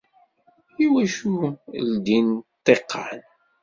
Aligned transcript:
Iwacu 0.85 1.33
ldin 1.89 2.27
ṭṭiqan? 2.63 3.19